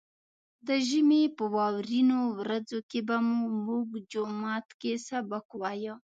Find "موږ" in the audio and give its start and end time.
3.65-3.83